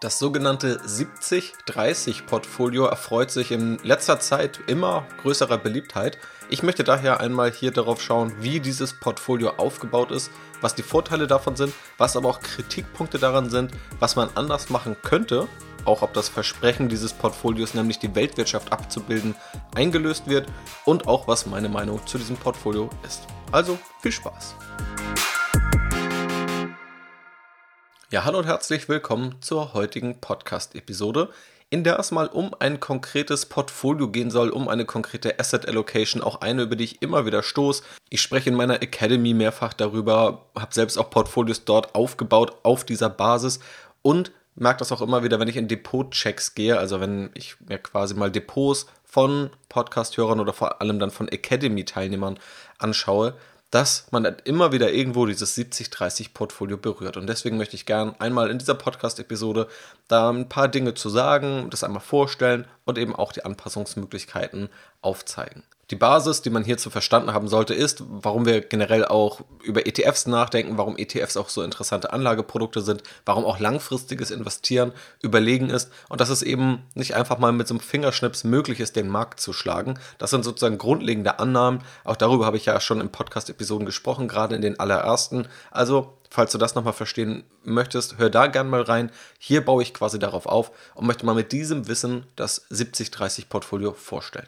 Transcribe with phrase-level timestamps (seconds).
[0.00, 6.16] Das sogenannte 70-30-Portfolio erfreut sich in letzter Zeit immer größerer Beliebtheit.
[6.48, 10.30] Ich möchte daher einmal hier darauf schauen, wie dieses Portfolio aufgebaut ist,
[10.62, 14.96] was die Vorteile davon sind, was aber auch Kritikpunkte daran sind, was man anders machen
[15.02, 15.48] könnte,
[15.84, 19.34] auch ob das Versprechen dieses Portfolios, nämlich die Weltwirtschaft abzubilden,
[19.74, 20.48] eingelöst wird
[20.86, 23.24] und auch was meine Meinung zu diesem Portfolio ist.
[23.52, 24.54] Also viel Spaß!
[28.12, 31.28] Ja, hallo und herzlich willkommen zur heutigen Podcast-Episode,
[31.70, 36.20] in der es mal um ein konkretes Portfolio gehen soll, um eine konkrete Asset Allocation,
[36.20, 37.84] auch eine, über die ich immer wieder stoße.
[38.08, 43.10] Ich spreche in meiner Academy mehrfach darüber, habe selbst auch Portfolios dort aufgebaut auf dieser
[43.10, 43.60] Basis
[44.02, 47.78] und merke das auch immer wieder, wenn ich in Depot-Checks gehe, also wenn ich mir
[47.78, 52.40] quasi mal Depots von Podcast-Hörern oder vor allem dann von Academy-Teilnehmern
[52.76, 53.36] anschaue,
[53.70, 57.16] dass man immer wieder irgendwo dieses 70-30-Portfolio berührt.
[57.16, 59.68] Und deswegen möchte ich gern einmal in dieser Podcast-Episode
[60.08, 64.68] da ein paar Dinge zu sagen, das einmal vorstellen und eben auch die Anpassungsmöglichkeiten
[65.02, 65.62] aufzeigen.
[65.90, 70.26] Die Basis, die man hierzu verstanden haben sollte, ist, warum wir generell auch über ETFs
[70.26, 76.20] nachdenken, warum ETFs auch so interessante Anlageprodukte sind, warum auch langfristiges Investieren überlegen ist und
[76.20, 79.52] dass es eben nicht einfach mal mit so einem Fingerschnips möglich ist, den Markt zu
[79.52, 79.98] schlagen.
[80.18, 81.82] Das sind sozusagen grundlegende Annahmen.
[82.04, 85.48] Auch darüber habe ich ja schon in Podcast-Episoden gesprochen, gerade in den allerersten.
[85.70, 89.10] Also Falls du das nochmal verstehen möchtest, hör da gern mal rein.
[89.40, 94.46] Hier baue ich quasi darauf auf und möchte mal mit diesem Wissen das 70-30-Portfolio vorstellen.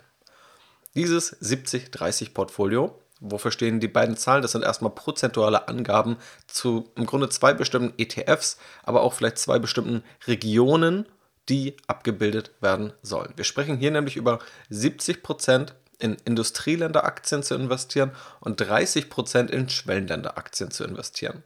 [0.94, 4.42] Dieses 70-30-Portfolio, wofür stehen die beiden Zahlen?
[4.42, 9.58] Das sind erstmal prozentuale Angaben zu im Grunde zwei bestimmten ETFs, aber auch vielleicht zwei
[9.58, 11.06] bestimmten Regionen,
[11.48, 13.32] die abgebildet werden sollen.
[13.36, 14.38] Wir sprechen hier nämlich über
[14.70, 21.42] 70% in Industrieländeraktien zu investieren und 30% in Schwellenländeraktien zu investieren.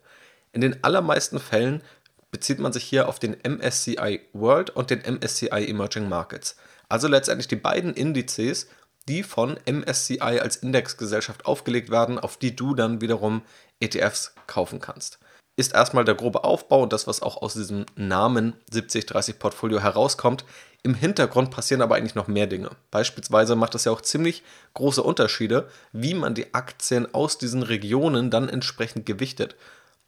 [0.52, 1.82] In den allermeisten Fällen
[2.30, 6.56] bezieht man sich hier auf den MSCI World und den MSCI Emerging Markets.
[6.88, 8.68] Also letztendlich die beiden Indizes,
[9.08, 13.42] die von MSCI als Indexgesellschaft aufgelegt werden, auf die du dann wiederum
[13.80, 15.18] ETFs kaufen kannst.
[15.58, 20.44] Ist erstmal der grobe Aufbau und das, was auch aus diesem Namen 7030 Portfolio herauskommt.
[20.82, 22.70] Im Hintergrund passieren aber eigentlich noch mehr Dinge.
[22.90, 24.42] Beispielsweise macht es ja auch ziemlich
[24.74, 29.56] große Unterschiede, wie man die Aktien aus diesen Regionen dann entsprechend gewichtet.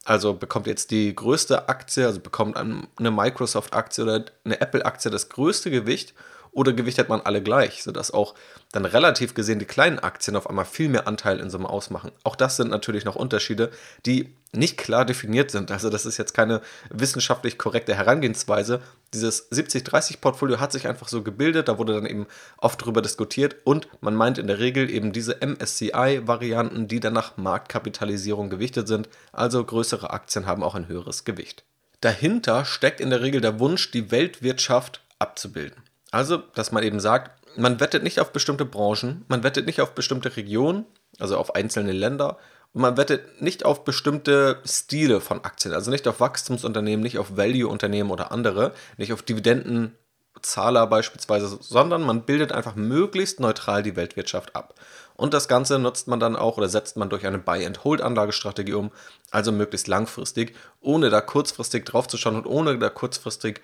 [0.05, 5.71] Also bekommt jetzt die größte Aktie, also bekommt eine Microsoft-Aktie oder eine Apple-Aktie das größte
[5.71, 6.15] Gewicht
[6.53, 8.35] oder gewichtet man alle gleich, sodass auch
[8.73, 12.13] dann relativ gesehen die kleinen Aktien auf einmal viel mehr Anteil in Summe ausmachen.
[12.25, 13.71] Auch das sind natürlich noch Unterschiede,
[14.05, 15.71] die nicht klar definiert sind.
[15.71, 16.61] Also das ist jetzt keine
[16.91, 18.81] wissenschaftlich korrekte Herangehensweise.
[19.13, 22.27] Dieses 70-30-Portfolio hat sich einfach so gebildet, da wurde dann eben
[22.57, 27.37] oft drüber diskutiert und man meint in der Regel eben diese MSCI-Varianten, die dann nach
[27.37, 29.09] Marktkapitalisierung gewichtet sind.
[29.33, 31.65] Also größere Aktien haben auch ein höheres Gewicht.
[32.01, 35.83] Dahinter steckt in der Regel der Wunsch, die Weltwirtschaft abzubilden.
[36.11, 39.95] Also, dass man eben sagt, man wettet nicht auf bestimmte Branchen, man wettet nicht auf
[39.95, 40.87] bestimmte Regionen,
[41.19, 42.39] also auf einzelne Länder,
[42.73, 47.37] und man wettet nicht auf bestimmte Stile von Aktien, also nicht auf Wachstumsunternehmen, nicht auf
[47.37, 54.55] Value-Unternehmen oder andere, nicht auf Dividendenzahler beispielsweise, sondern man bildet einfach möglichst neutral die Weltwirtschaft
[54.55, 54.75] ab.
[55.17, 58.93] Und das Ganze nutzt man dann auch oder setzt man durch eine Buy-and-Hold-Anlagestrategie um,
[59.31, 63.63] also möglichst langfristig, ohne da kurzfristig draufzuschauen und ohne da kurzfristig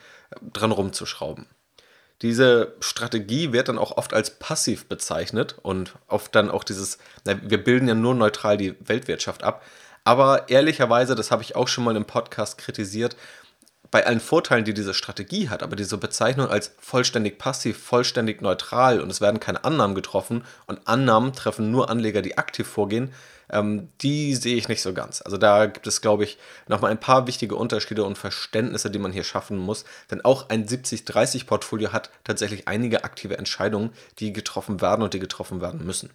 [0.52, 1.46] dran rumzuschrauben.
[2.22, 7.34] Diese Strategie wird dann auch oft als passiv bezeichnet und oft dann auch dieses, na,
[7.42, 9.62] wir bilden ja nur neutral die Weltwirtschaft ab.
[10.04, 13.16] Aber ehrlicherweise, das habe ich auch schon mal im Podcast kritisiert,
[13.90, 19.00] bei allen Vorteilen, die diese Strategie hat, aber diese Bezeichnung als vollständig passiv, vollständig neutral
[19.00, 23.12] und es werden keine Annahmen getroffen und Annahmen treffen nur Anleger, die aktiv vorgehen,
[23.50, 25.22] ähm, die sehe ich nicht so ganz.
[25.22, 26.38] Also da gibt es, glaube ich,
[26.68, 29.84] nochmal ein paar wichtige Unterschiede und Verständnisse, die man hier schaffen muss.
[30.10, 35.60] Denn auch ein 70-30-Portfolio hat tatsächlich einige aktive Entscheidungen, die getroffen werden und die getroffen
[35.60, 36.10] werden müssen.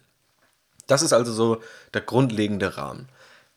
[0.86, 1.62] Das ist also so
[1.94, 3.08] der grundlegende Rahmen.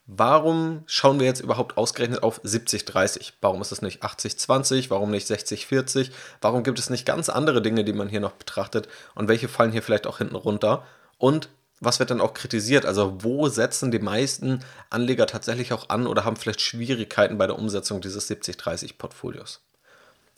[0.05, 3.33] Warum schauen wir jetzt überhaupt ausgerechnet auf 70-30?
[3.39, 4.89] Warum ist es nicht 80-20?
[4.89, 6.11] Warum nicht 60-40?
[6.41, 8.89] Warum gibt es nicht ganz andere Dinge, die man hier noch betrachtet?
[9.15, 10.85] Und welche fallen hier vielleicht auch hinten runter?
[11.17, 11.47] Und
[11.83, 12.85] was wird dann auch kritisiert?
[12.85, 14.59] Also wo setzen die meisten
[14.89, 19.61] Anleger tatsächlich auch an oder haben vielleicht Schwierigkeiten bei der Umsetzung dieses 70-30 Portfolios?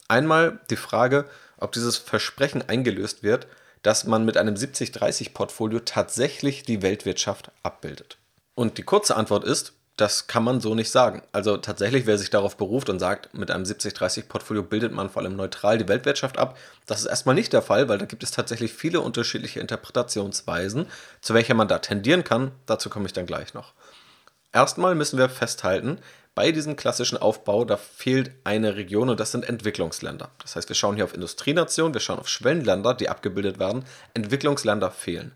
[0.08, 1.26] Einmal die Frage,
[1.58, 3.46] ob dieses Versprechen eingelöst wird,
[3.82, 8.18] dass man mit einem 70-30 Portfolio tatsächlich die Weltwirtschaft abbildet.
[8.54, 11.22] Und die kurze Antwort ist, das kann man so nicht sagen.
[11.32, 15.36] Also tatsächlich, wer sich darauf beruft und sagt, mit einem 70-30-Portfolio bildet man vor allem
[15.36, 18.74] neutral die Weltwirtschaft ab, das ist erstmal nicht der Fall, weil da gibt es tatsächlich
[18.74, 20.86] viele unterschiedliche Interpretationsweisen,
[21.22, 22.52] zu welcher man da tendieren kann.
[22.66, 23.72] Dazu komme ich dann gleich noch.
[24.52, 25.98] Erstmal müssen wir festhalten,
[26.34, 30.30] bei diesem klassischen Aufbau, da fehlt eine Region und das sind Entwicklungsländer.
[30.42, 33.86] Das heißt, wir schauen hier auf Industrienationen, wir schauen auf Schwellenländer, die abgebildet werden.
[34.12, 35.32] Entwicklungsländer fehlen.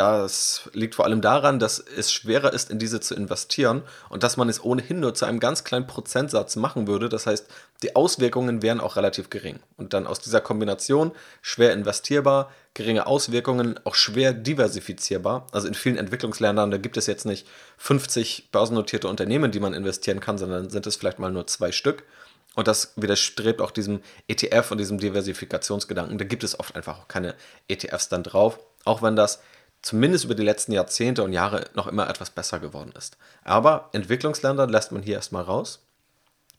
[0.00, 4.38] Das liegt vor allem daran, dass es schwerer ist, in diese zu investieren und dass
[4.38, 7.10] man es ohnehin nur zu einem ganz kleinen Prozentsatz machen würde.
[7.10, 7.46] Das heißt,
[7.82, 9.58] die Auswirkungen wären auch relativ gering.
[9.76, 11.12] Und dann aus dieser Kombination
[11.42, 15.46] schwer investierbar, geringe Auswirkungen, auch schwer diversifizierbar.
[15.52, 17.46] Also in vielen Entwicklungsländern, da gibt es jetzt nicht
[17.76, 22.04] 50 börsennotierte Unternehmen, die man investieren kann, sondern sind es vielleicht mal nur zwei Stück.
[22.54, 26.16] Und das widerstrebt auch diesem ETF und diesem Diversifikationsgedanken.
[26.16, 27.34] Da gibt es oft einfach auch keine
[27.68, 29.40] ETFs dann drauf, auch wenn das
[29.82, 33.18] zumindest über die letzten Jahrzehnte und Jahre noch immer etwas besser geworden ist.
[33.44, 35.80] Aber Entwicklungsländer lässt man hier erstmal raus.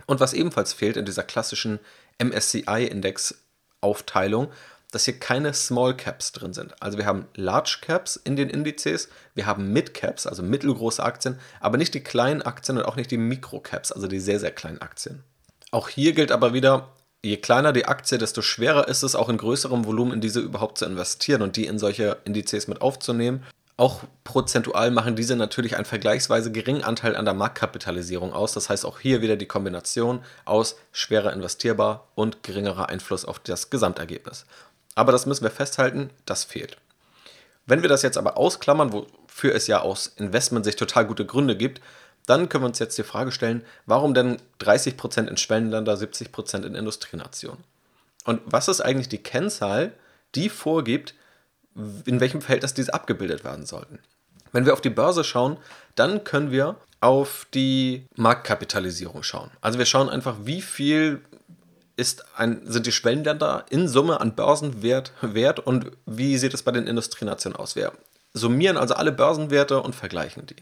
[0.08, 1.80] Und was ebenfalls fehlt in dieser klassischen
[2.20, 4.52] MSCI-Index-Aufteilung,
[4.92, 6.74] dass hier keine Small Caps drin sind.
[6.82, 11.40] Also wir haben Large Caps in den Indizes, wir haben Mid Caps, also mittelgroße Aktien,
[11.62, 14.52] aber nicht die kleinen Aktien und auch nicht die Micro Caps, also die sehr, sehr
[14.52, 15.24] kleinen Aktien.
[15.72, 16.90] Auch hier gilt aber wieder,
[17.24, 20.78] je kleiner die Aktie, desto schwerer ist es auch in größerem Volumen in diese überhaupt
[20.78, 23.44] zu investieren und die in solche Indizes mit aufzunehmen.
[23.78, 28.54] Auch prozentual machen diese natürlich einen vergleichsweise geringen Anteil an der Marktkapitalisierung aus.
[28.54, 33.70] Das heißt auch hier wieder die Kombination aus schwerer investierbar und geringerer Einfluss auf das
[33.70, 34.46] Gesamtergebnis.
[34.94, 36.78] Aber das müssen wir festhalten, das fehlt.
[37.66, 41.82] Wenn wir das jetzt aber ausklammern, wofür es ja aus Investment-Sicht total gute Gründe gibt,
[42.26, 46.76] dann können wir uns jetzt die Frage stellen, warum denn 30% in Schwellenländer, 70% in
[46.76, 47.64] Industrienationen?
[48.26, 49.94] Und was ist eigentlich die Kennzahl,
[50.36, 51.16] die vorgibt,
[52.06, 54.00] in welchem Verhältnis diese abgebildet werden sollten?
[54.52, 55.58] Wenn wir auf die Börse schauen,
[55.96, 59.50] dann können wir auf die Marktkapitalisierung schauen.
[59.62, 61.22] Also wir schauen einfach, wie viel
[62.36, 66.88] ein, sind die Schwellenländer in Summe an Börsenwert wert und wie sieht es bei den
[66.88, 67.76] Industrienationen aus?
[67.76, 67.92] Wir
[68.34, 70.56] summieren also alle Börsenwerte und vergleichen die.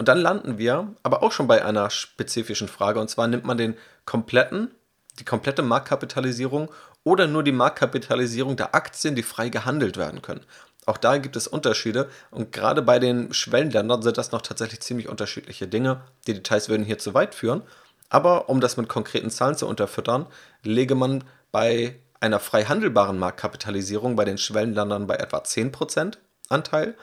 [0.00, 3.00] Und dann landen wir aber auch schon bei einer spezifischen Frage.
[3.00, 3.76] Und zwar nimmt man den
[4.06, 4.70] kompletten,
[5.18, 6.70] die komplette Marktkapitalisierung
[7.04, 10.40] oder nur die Marktkapitalisierung der Aktien, die frei gehandelt werden können.
[10.86, 15.06] Auch da gibt es Unterschiede und gerade bei den Schwellenländern sind das noch tatsächlich ziemlich
[15.06, 16.00] unterschiedliche Dinge.
[16.26, 17.60] Die Details würden hier zu weit führen.
[18.08, 20.24] Aber um das mit konkreten Zahlen zu unterfüttern,
[20.62, 26.14] lege man bei einer frei handelbaren Marktkapitalisierung bei den Schwellenländern bei etwa 10%
[26.48, 26.94] Anteil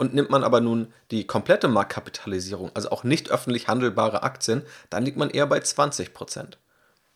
[0.00, 5.04] und nimmt man aber nun die komplette Marktkapitalisierung, also auch nicht öffentlich handelbare Aktien, dann
[5.04, 6.56] liegt man eher bei 20 Prozent.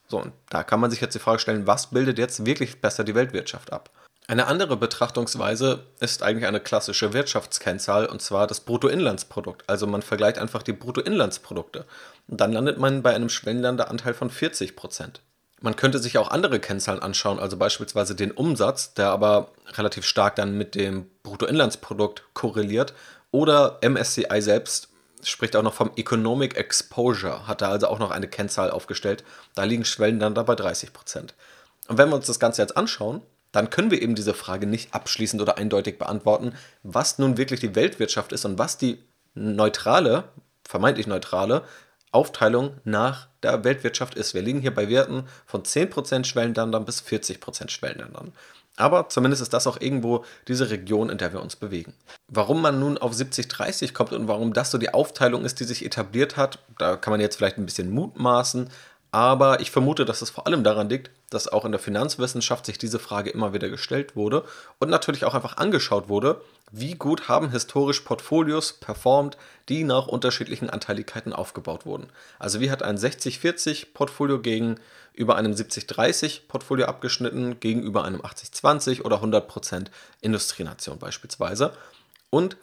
[0.06, 3.02] So, und da kann man sich jetzt die Frage stellen, was bildet jetzt wirklich besser
[3.02, 3.88] die Weltwirtschaft ab?
[4.26, 9.64] Eine andere Betrachtungsweise ist eigentlich eine klassische Wirtschaftskennzahl und zwar das Bruttoinlandsprodukt.
[9.66, 11.86] Also man vergleicht einfach die Bruttoinlandsprodukte.
[12.28, 15.22] Und dann landet man bei einem Schwellenlandeanteil von 40 Prozent.
[15.64, 20.36] Man könnte sich auch andere Kennzahlen anschauen, also beispielsweise den Umsatz, der aber relativ stark
[20.36, 22.92] dann mit dem Bruttoinlandsprodukt korreliert.
[23.30, 24.90] Oder MSCI selbst
[25.22, 29.24] spricht auch noch vom Economic Exposure, hat da also auch noch eine Kennzahl aufgestellt.
[29.54, 31.32] Da liegen Schwellen dann dabei 30 Prozent.
[31.88, 34.92] Und wenn wir uns das Ganze jetzt anschauen, dann können wir eben diese Frage nicht
[34.92, 36.52] abschließend oder eindeutig beantworten,
[36.82, 39.02] was nun wirklich die Weltwirtschaft ist und was die
[39.32, 40.24] neutrale,
[40.68, 41.62] vermeintlich neutrale
[42.14, 44.34] Aufteilung nach der Weltwirtschaft ist.
[44.34, 48.32] Wir liegen hier bei Werten von 10% Schwellenländern bis 40% Schwellenländern.
[48.76, 51.94] Aber zumindest ist das auch irgendwo diese Region, in der wir uns bewegen.
[52.28, 55.84] Warum man nun auf 70-30 kommt und warum das so die Aufteilung ist, die sich
[55.84, 58.70] etabliert hat, da kann man jetzt vielleicht ein bisschen mutmaßen.
[59.12, 62.78] Aber ich vermute, dass es vor allem daran liegt, dass auch in der Finanzwissenschaft sich
[62.78, 64.44] diese Frage immer wieder gestellt wurde
[64.78, 69.36] und natürlich auch einfach angeschaut wurde, wie gut haben historisch Portfolios performt,
[69.68, 72.08] die nach unterschiedlichen Anteiligkeiten aufgebaut wurden.
[72.38, 79.22] Also wie hat ein 60-40 Portfolio gegenüber einem 70-30 Portfolio abgeschnitten, gegenüber einem 80-20 oder
[79.22, 79.86] 100%
[80.20, 81.72] Industrienation beispielsweise.
[82.30, 82.56] Und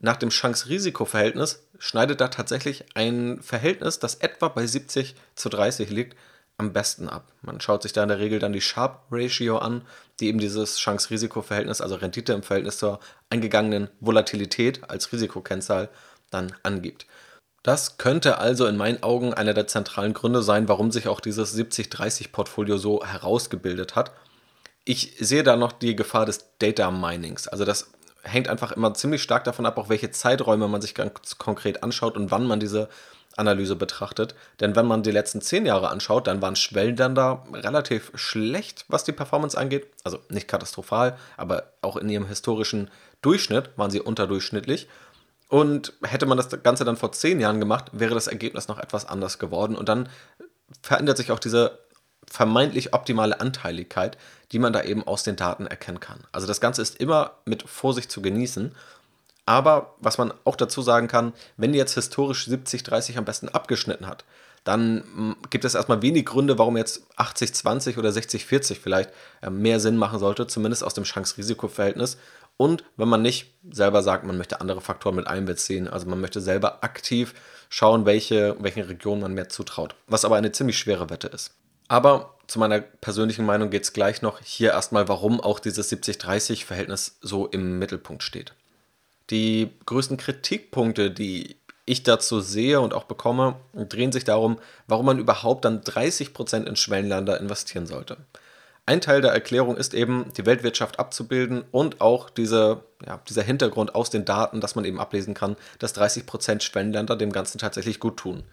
[0.00, 6.16] nach dem Chance-Risiko-Verhältnis schneidet da tatsächlich ein Verhältnis, das etwa bei 70 zu 30 liegt,
[6.58, 7.32] am besten ab.
[7.40, 9.82] Man schaut sich da in der Regel dann die Sharp Ratio an,
[10.18, 12.98] die eben dieses Chance-Risiko-Verhältnis, also Rendite im Verhältnis zur
[13.30, 15.88] eingegangenen Volatilität als Risikokennzahl
[16.30, 17.06] dann angibt.
[17.62, 21.56] Das könnte also in meinen Augen einer der zentralen Gründe sein, warum sich auch dieses
[21.56, 24.12] 70-30-Portfolio so herausgebildet hat.
[24.84, 27.46] Ich sehe da noch die Gefahr des Data Minings.
[27.46, 31.38] Also das hängt einfach immer ziemlich stark davon ab, auch welche Zeiträume man sich ganz
[31.38, 32.88] konkret anschaut und wann man diese
[33.38, 34.34] Analyse betrachtet.
[34.60, 39.12] Denn wenn man die letzten zehn Jahre anschaut, dann waren Schwellenländer relativ schlecht, was die
[39.12, 39.86] Performance angeht.
[40.04, 42.90] Also nicht katastrophal, aber auch in ihrem historischen
[43.22, 44.88] Durchschnitt waren sie unterdurchschnittlich.
[45.48, 49.06] Und hätte man das Ganze dann vor zehn Jahren gemacht, wäre das Ergebnis noch etwas
[49.06, 49.76] anders geworden.
[49.76, 50.08] Und dann
[50.82, 51.78] verändert sich auch diese
[52.30, 54.18] vermeintlich optimale Anteiligkeit,
[54.52, 56.20] die man da eben aus den Daten erkennen kann.
[56.32, 58.74] Also das Ganze ist immer mit Vorsicht zu genießen
[59.48, 64.26] aber was man auch dazu sagen kann, wenn jetzt historisch 70-30 am besten abgeschnitten hat,
[64.64, 69.80] dann mm, gibt es erstmal wenig Gründe, warum jetzt 80-20 oder 60-40 vielleicht äh, mehr
[69.80, 72.18] Sinn machen sollte, zumindest aus dem Chance-Risiko-Verhältnis.
[72.58, 76.42] Und wenn man nicht selber sagt, man möchte andere Faktoren mit einbeziehen, also man möchte
[76.42, 77.32] selber aktiv
[77.70, 81.54] schauen, welche, welchen Regionen man mehr zutraut, was aber eine ziemlich schwere Wette ist.
[81.88, 87.16] Aber zu meiner persönlichen Meinung geht es gleich noch hier erstmal, warum auch dieses 70-30-Verhältnis
[87.22, 88.52] so im Mittelpunkt steht.
[89.30, 95.18] Die größten Kritikpunkte, die ich dazu sehe und auch bekomme, drehen sich darum, warum man
[95.18, 98.18] überhaupt dann 30% in Schwellenländer investieren sollte.
[98.88, 103.94] Ein Teil der Erklärung ist eben, die Weltwirtschaft abzubilden und auch diese, ja, dieser Hintergrund
[103.94, 108.16] aus den Daten, dass man eben ablesen kann, dass 30% Schwellenländer dem Ganzen tatsächlich gut
[108.16, 108.44] tun.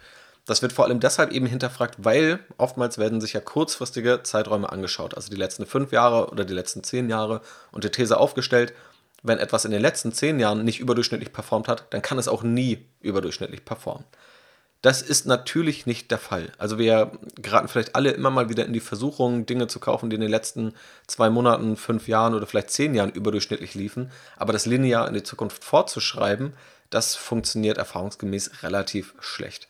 [0.45, 5.15] Das wird vor allem deshalb eben hinterfragt, weil oftmals werden sich ja kurzfristige Zeiträume angeschaut,
[5.15, 7.41] also die letzten fünf Jahre oder die letzten zehn Jahre
[7.71, 8.73] und die These aufgestellt,
[9.23, 12.43] wenn etwas in den letzten zehn Jahren nicht überdurchschnittlich performt hat, dann kann es auch
[12.43, 14.05] nie überdurchschnittlich performen.
[14.85, 16.51] Das ist natürlich nicht der Fall.
[16.59, 20.15] Also wir geraten vielleicht alle immer mal wieder in die Versuchung, Dinge zu kaufen, die
[20.15, 20.73] in den letzten
[21.07, 24.11] zwei Monaten, fünf Jahren oder vielleicht zehn Jahren überdurchschnittlich liefen.
[24.37, 26.53] Aber das linear in die Zukunft vorzuschreiben,
[26.91, 29.67] das funktioniert erfahrungsgemäß relativ schlecht.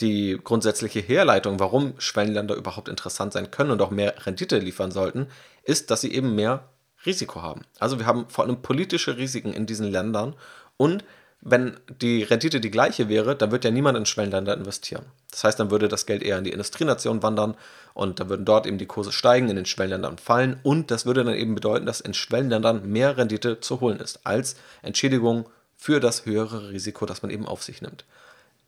[0.00, 5.28] Die grundsätzliche Herleitung, warum Schwellenländer überhaupt interessant sein können und auch mehr Rendite liefern sollten,
[5.64, 6.68] ist, dass sie eben mehr
[7.06, 7.62] Risiko haben.
[7.78, 10.34] Also wir haben vor allem politische Risiken in diesen Ländern
[10.76, 11.04] und
[11.44, 15.06] wenn die Rendite die gleiche wäre, dann wird ja niemand in Schwellenländer investieren.
[15.32, 17.56] Das heißt, dann würde das Geld eher in die Industrienation wandern
[17.94, 21.24] und dann würden dort eben die Kurse steigen, in den Schwellenländern fallen und das würde
[21.24, 26.26] dann eben bedeuten, dass in Schwellenländern mehr Rendite zu holen ist als Entschädigung für das
[26.26, 28.04] höhere Risiko, das man eben auf sich nimmt.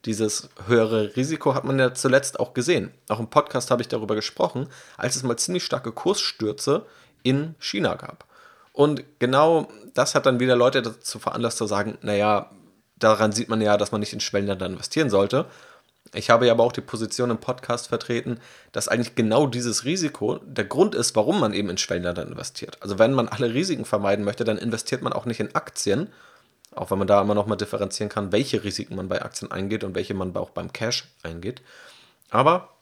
[0.04, 2.90] Dieses höhere Risiko hat man ja zuletzt auch gesehen.
[3.08, 6.84] Auch im Podcast habe ich darüber gesprochen, als es mal ziemlich starke Kursstürze
[7.24, 8.24] in China gab.
[8.72, 12.50] Und genau das hat dann wieder Leute dazu veranlasst zu sagen, naja,
[12.96, 15.46] daran sieht man ja, dass man nicht in Schwellenländer investieren sollte.
[16.12, 18.38] Ich habe ja aber auch die Position im Podcast vertreten,
[18.72, 22.78] dass eigentlich genau dieses Risiko der Grund ist, warum man eben in Schwellenländer investiert.
[22.80, 26.08] Also wenn man alle Risiken vermeiden möchte, dann investiert man auch nicht in Aktien,
[26.74, 29.82] auch wenn man da immer noch mal differenzieren kann, welche Risiken man bei Aktien eingeht
[29.82, 31.62] und welche man auch beim Cash eingeht.
[32.30, 32.73] Aber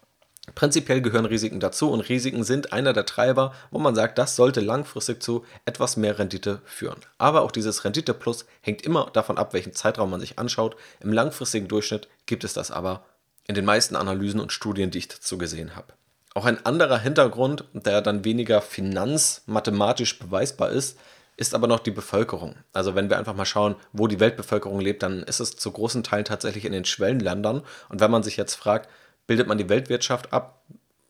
[0.57, 4.61] Prinzipiell gehören Risiken dazu und Risiken sind einer der Treiber, wo man sagt, das sollte
[4.61, 6.99] langfristig zu etwas mehr Rendite führen.
[7.17, 10.77] Aber auch dieses Rendite Plus hängt immer davon ab, welchen Zeitraum man sich anschaut.
[11.01, 13.05] Im langfristigen Durchschnitt gibt es das aber
[13.47, 15.95] in den meisten Analysen und Studien, die ich dazu gesehen habe.
[16.35, 20.99] Auch ein anderer Hintergrund, der dann weniger finanzmathematisch beweisbar ist,
[21.37, 22.57] ist aber noch die Bevölkerung.
[22.73, 26.03] Also wenn wir einfach mal schauen, wo die Weltbevölkerung lebt, dann ist es zu großen
[26.03, 27.63] Teilen tatsächlich in den Schwellenländern.
[27.89, 28.89] Und wenn man sich jetzt fragt,
[29.33, 30.61] bildet man die Weltwirtschaft ab,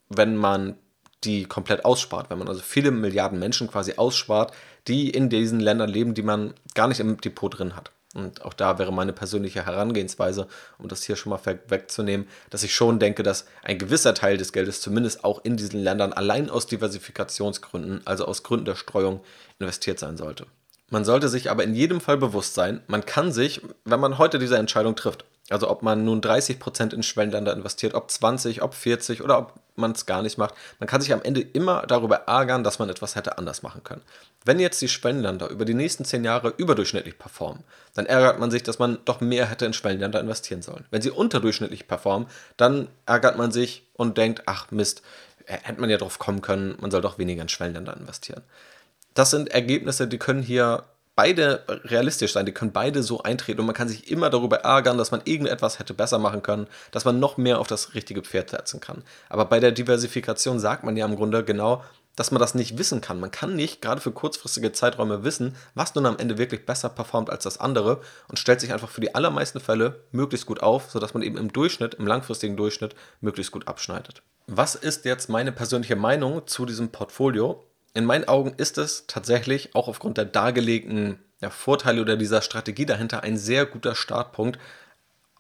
[0.09, 0.77] wenn man
[1.25, 4.55] die komplett ausspart, wenn man also viele Milliarden Menschen quasi ausspart,
[4.87, 7.91] die in diesen Ländern leben, die man gar nicht im Depot drin hat.
[8.15, 10.47] Und auch da wäre meine persönliche Herangehensweise,
[10.79, 14.53] um das hier schon mal wegzunehmen, dass ich schon denke, dass ein gewisser Teil des
[14.53, 19.19] Geldes zumindest auch in diesen Ländern allein aus Diversifikationsgründen, also aus Gründen der Streuung,
[19.59, 20.47] investiert sein sollte.
[20.91, 24.39] Man sollte sich aber in jedem Fall bewusst sein, man kann sich, wenn man heute
[24.39, 29.23] diese Entscheidung trifft, also ob man nun 30% in Schwellenländer investiert, ob 20, ob 40
[29.23, 30.55] oder ob man es gar nicht macht.
[30.79, 34.03] Man kann sich am Ende immer darüber ärgern, dass man etwas hätte anders machen können.
[34.45, 38.63] Wenn jetzt die Schwellenländer über die nächsten 10 Jahre überdurchschnittlich performen, dann ärgert man sich,
[38.63, 40.85] dass man doch mehr hätte in Schwellenländer investieren sollen.
[40.91, 45.03] Wenn sie unterdurchschnittlich performen, dann ärgert man sich und denkt, ach Mist,
[45.47, 48.43] hätte man ja drauf kommen können, man soll doch weniger in Schwellenländer investieren.
[49.15, 53.67] Das sind Ergebnisse, die können hier beide realistisch sein, die können beide so eintreten und
[53.67, 57.21] man kann sich immer darüber ärgern, dass man irgendetwas hätte besser machen können, dass man
[57.21, 59.05] noch mehr auf das richtige Pferd setzen kann.
[59.29, 61.83] Aber bei der Diversifikation sagt man ja im Grunde genau,
[62.17, 63.21] dass man das nicht wissen kann.
[63.21, 67.31] Man kann nicht gerade für kurzfristige Zeiträume wissen, was nun am Ende wirklich besser performt
[67.31, 71.15] als das andere und stellt sich einfach für die allermeisten Fälle möglichst gut auf, sodass
[71.15, 74.23] man eben im Durchschnitt, im langfristigen Durchschnitt, möglichst gut abschneidet.
[74.47, 77.65] Was ist jetzt meine persönliche Meinung zu diesem Portfolio?
[77.95, 82.87] In meinen Augen ist es tatsächlich auch aufgrund der dargelegten ja, Vorteile oder dieser Strategie
[82.87, 84.59] dahinter ein sehr guter Startpunkt,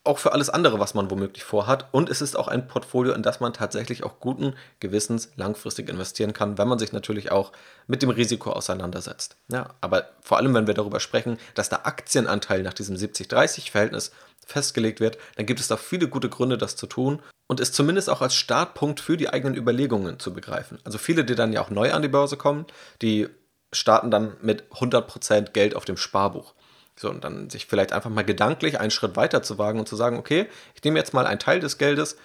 [0.04, 1.86] auch für alles andere, was man womöglich vorhat.
[1.92, 6.32] Und es ist auch ein Portfolio, in das man tatsächlich auch guten Gewissens langfristig investieren
[6.32, 7.52] kann, wenn man sich natürlich auch
[7.86, 9.36] mit dem Risiko auseinandersetzt.
[9.48, 14.10] Ja, aber vor allem, wenn wir darüber sprechen, dass der Aktienanteil nach diesem 70-30-Verhältnis
[14.44, 18.08] festgelegt wird, dann gibt es da viele gute Gründe, das zu tun und es zumindest
[18.08, 20.78] auch als Startpunkt für die eigenen Überlegungen zu begreifen.
[20.84, 22.64] Also viele, die dann ja auch neu an die Börse kommen,
[23.02, 23.28] die
[23.74, 26.54] starten dann mit 100% Geld auf dem Sparbuch.
[26.98, 29.96] So, und dann sich vielleicht einfach mal gedanklich einen Schritt weiter zu wagen und zu
[29.96, 32.16] sagen, okay, ich nehme jetzt mal einen Teil des Geldes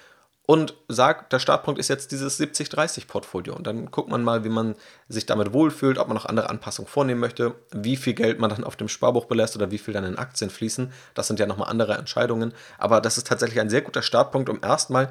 [0.50, 3.54] und sagt, der Startpunkt ist jetzt dieses 70-30-Portfolio.
[3.54, 4.76] Und dann guckt man mal, wie man
[5.06, 8.64] sich damit wohlfühlt, ob man noch andere Anpassungen vornehmen möchte, wie viel Geld man dann
[8.64, 10.90] auf dem Sparbuch belässt oder wie viel dann in Aktien fließen.
[11.12, 12.54] Das sind ja nochmal andere Entscheidungen.
[12.78, 15.10] Aber das ist tatsächlich ein sehr guter Startpunkt, um erstmal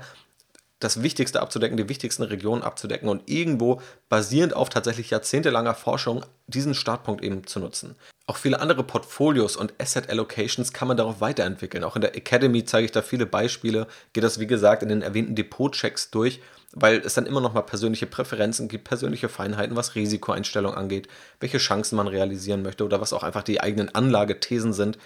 [0.80, 6.76] das Wichtigste abzudecken, die wichtigsten Regionen abzudecken und irgendwo basierend auf tatsächlich jahrzehntelanger Forschung diesen
[6.76, 7.96] Startpunkt eben zu nutzen.
[8.28, 11.84] Auch viele andere Portfolios und Asset Allocations kann man darauf weiterentwickeln.
[11.84, 15.02] Auch in der Academy zeige ich da viele Beispiele, gehe das wie gesagt in den
[15.02, 16.42] erwähnten Depot-Checks durch,
[16.74, 21.08] weil es dann immer noch mal persönliche Präferenzen gibt, persönliche Feinheiten, was Risikoeinstellung angeht,
[21.40, 24.98] welche Chancen man realisieren möchte oder was auch einfach die eigenen Anlagethesen sind,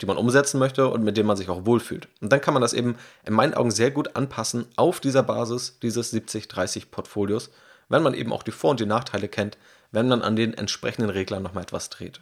[0.00, 2.08] die man umsetzen möchte und mit denen man sich auch wohlfühlt.
[2.20, 5.78] Und dann kann man das eben in meinen Augen sehr gut anpassen auf dieser Basis
[5.82, 7.50] dieses 70-30-Portfolios,
[7.88, 9.56] wenn man eben auch die Vor- und die Nachteile kennt,
[9.92, 12.20] wenn man an den entsprechenden Reglern nochmal etwas dreht.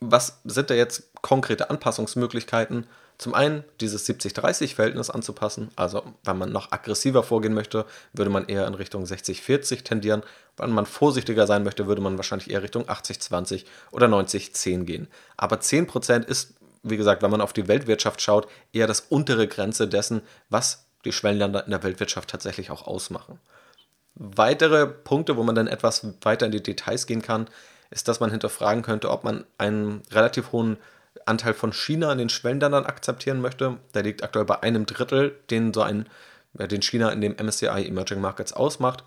[0.00, 2.86] Was sind da jetzt konkrete Anpassungsmöglichkeiten?
[3.18, 8.64] Zum einen dieses 70-30-Verhältnis anzupassen, also wenn man noch aggressiver vorgehen möchte, würde man eher
[8.68, 10.22] in Richtung 60-40 tendieren.
[10.56, 15.08] Wenn man vorsichtiger sein möchte, würde man wahrscheinlich eher Richtung 80-20 oder 90-10 gehen.
[15.36, 19.88] Aber 10% ist wie gesagt, wenn man auf die Weltwirtschaft schaut, eher das untere Grenze
[19.88, 23.38] dessen, was die Schwellenländer in der Weltwirtschaft tatsächlich auch ausmachen.
[24.14, 27.46] Weitere Punkte, wo man dann etwas weiter in die Details gehen kann,
[27.90, 30.76] ist, dass man hinterfragen könnte, ob man einen relativ hohen
[31.24, 33.78] Anteil von China in den Schwellenländern akzeptieren möchte.
[33.94, 36.08] Der liegt aktuell bei einem Drittel, den so ein,
[36.52, 39.04] den China in dem MSCI Emerging Markets ausmacht.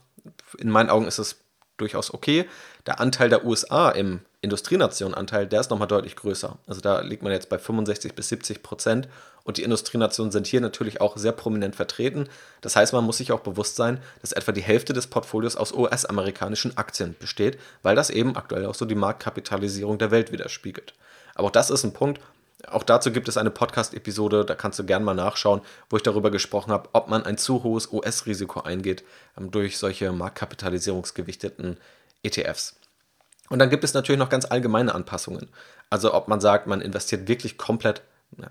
[0.57, 1.40] In meinen Augen ist es
[1.81, 2.47] durchaus okay.
[2.85, 6.57] Der Anteil der USA im Industrienationenanteil, der ist nochmal deutlich größer.
[6.65, 9.07] Also da liegt man jetzt bei 65 bis 70 Prozent
[9.43, 12.27] und die Industrienationen sind hier natürlich auch sehr prominent vertreten.
[12.61, 15.73] Das heißt, man muss sich auch bewusst sein, dass etwa die Hälfte des Portfolios aus
[15.73, 20.93] US-amerikanischen Aktien besteht, weil das eben aktuell auch so die Marktkapitalisierung der Welt widerspiegelt.
[21.35, 22.19] Aber auch das ist ein Punkt,
[22.67, 26.31] auch dazu gibt es eine Podcast-Episode, da kannst du gerne mal nachschauen, wo ich darüber
[26.31, 29.03] gesprochen habe, ob man ein zu hohes US-Risiko eingeht
[29.37, 31.77] ähm, durch solche marktkapitalisierungsgewichteten
[32.23, 32.75] ETFs.
[33.49, 35.49] Und dann gibt es natürlich noch ganz allgemeine Anpassungen.
[35.89, 38.01] Also ob man sagt, man investiert wirklich komplett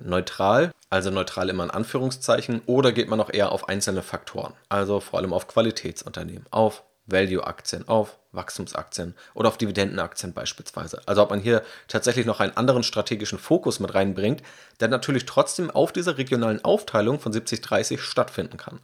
[0.00, 5.00] neutral, also neutral immer in Anführungszeichen, oder geht man noch eher auf einzelne Faktoren, also
[5.00, 11.02] vor allem auf Qualitätsunternehmen, auf Value-Aktien, auf Wachstumsaktien oder auf Dividendenaktien beispielsweise.
[11.07, 14.43] Also ob man hier tatsächlich noch einen anderen strategischen Fokus mit reinbringt,
[14.80, 18.80] der natürlich trotzdem auf dieser regionalen Aufteilung von 70-30 stattfinden kann.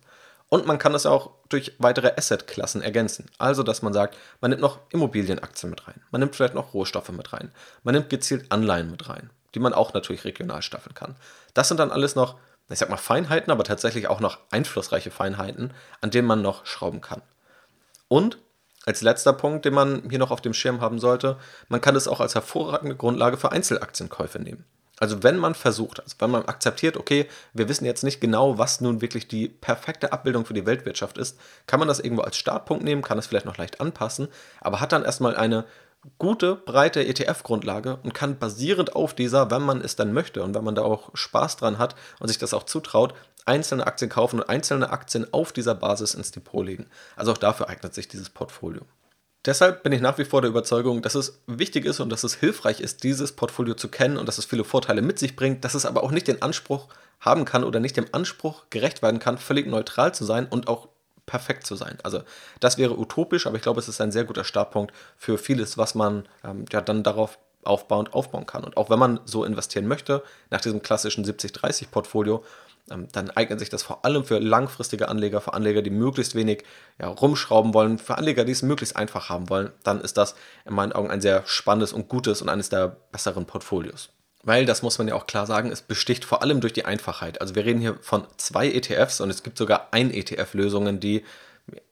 [0.48, 3.27] Und man kann das auch durch weitere Assetklassen ergänzen.
[3.38, 7.09] Also, dass man sagt, man nimmt noch Immobilienaktien mit rein, man nimmt vielleicht noch Rohstoffe
[7.09, 7.51] mit rein,
[7.83, 11.16] man nimmt gezielt Anleihen mit rein, die man auch natürlich regional staffeln kann.
[11.55, 12.37] Das sind dann alles noch,
[12.68, 17.01] ich sag mal, Feinheiten, aber tatsächlich auch noch einflussreiche Feinheiten, an denen man noch schrauben
[17.01, 17.22] kann.
[18.09, 18.38] Und
[18.85, 21.38] als letzter Punkt, den man hier noch auf dem Schirm haben sollte,
[21.69, 24.64] man kann es auch als hervorragende Grundlage für Einzelaktienkäufe nehmen.
[24.99, 28.81] Also wenn man versucht, also wenn man akzeptiert, okay, wir wissen jetzt nicht genau, was
[28.81, 32.83] nun wirklich die perfekte Abbildung für die Weltwirtschaft ist, kann man das irgendwo als Startpunkt
[32.83, 34.29] nehmen, kann es vielleicht noch leicht anpassen,
[34.61, 35.66] aber hat dann erstmal eine
[36.19, 40.64] gute, breite ETF-Grundlage und kann basierend auf dieser, wenn man es dann möchte und wenn
[40.64, 43.14] man da auch Spaß dran hat und sich das auch zutraut,
[43.45, 46.87] einzelne Aktien kaufen und einzelne Aktien auf dieser Basis ins Depot legen.
[47.14, 48.83] Also auch dafür eignet sich dieses Portfolio.
[49.47, 52.35] Deshalb bin ich nach wie vor der Überzeugung, dass es wichtig ist und dass es
[52.35, 55.75] hilfreich ist, dieses Portfolio zu kennen und dass es viele Vorteile mit sich bringt, dass
[55.75, 56.88] es aber auch nicht den Anspruch
[57.21, 60.88] haben kann oder nicht dem Anspruch gerecht werden kann, völlig neutral zu sein und auch
[61.27, 61.99] perfekt zu sein.
[62.03, 62.23] Also
[62.61, 65.95] das wäre utopisch, aber ich glaube, es ist ein sehr guter Startpunkt für vieles, was
[65.95, 68.65] man ähm, ja dann darauf aufbauend aufbauen kann.
[68.65, 72.45] Und auch wenn man so investieren möchte, nach diesem klassischen 70-30-Portfolio,
[72.91, 76.65] ähm, dann eignet sich das vor allem für langfristige Anleger, für Anleger, die möglichst wenig
[77.01, 79.73] ja, rumschrauben wollen, für Anleger, die es möglichst einfach haben wollen.
[79.83, 83.47] Dann ist das in meinen Augen ein sehr spannendes und gutes und eines der besseren
[83.47, 84.11] Portfolios.
[84.46, 87.40] Weil, das muss man ja auch klar sagen, es besticht vor allem durch die Einfachheit.
[87.40, 91.24] Also wir reden hier von zwei ETFs und es gibt sogar ein ETF-Lösungen, die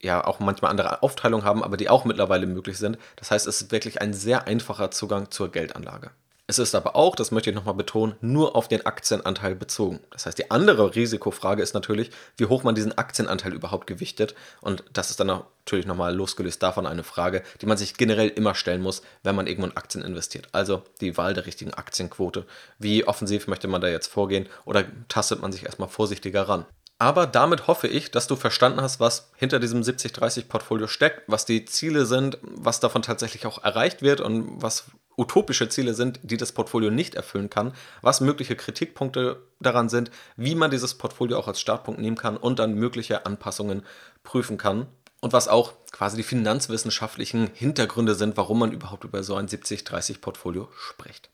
[0.00, 2.96] ja auch manchmal andere Aufteilungen haben, aber die auch mittlerweile möglich sind.
[3.16, 6.12] Das heißt, es ist wirklich ein sehr einfacher Zugang zur Geldanlage.
[6.46, 10.00] Es ist aber auch, das möchte ich nochmal betonen, nur auf den Aktienanteil bezogen.
[10.10, 14.34] Das heißt, die andere Risikofrage ist natürlich, wie hoch man diesen Aktienanteil überhaupt gewichtet.
[14.60, 18.54] Und das ist dann natürlich nochmal losgelöst davon eine Frage, die man sich generell immer
[18.54, 20.48] stellen muss, wenn man irgendwo in Aktien investiert.
[20.52, 22.44] Also die Wahl der richtigen Aktienquote.
[22.78, 26.66] Wie offensiv möchte man da jetzt vorgehen oder tastet man sich erstmal vorsichtiger ran?
[26.98, 31.64] Aber damit hoffe ich, dass du verstanden hast, was hinter diesem 70-30-Portfolio steckt, was die
[31.64, 34.84] Ziele sind, was davon tatsächlich auch erreicht wird und was
[35.16, 37.72] utopische Ziele sind, die das Portfolio nicht erfüllen kann,
[38.02, 42.58] was mögliche Kritikpunkte daran sind, wie man dieses Portfolio auch als Startpunkt nehmen kann und
[42.58, 43.82] dann mögliche Anpassungen
[44.22, 44.86] prüfen kann
[45.20, 50.68] und was auch quasi die finanzwissenschaftlichen Hintergründe sind, warum man überhaupt über so ein 70-30-Portfolio
[50.76, 51.30] spricht.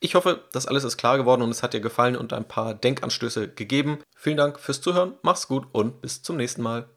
[0.00, 2.74] Ich hoffe, das alles ist klar geworden und es hat dir gefallen und ein paar
[2.74, 4.00] Denkanstöße gegeben.
[4.16, 6.88] Vielen Dank fürs Zuhören, mach's gut und bis zum nächsten Mal.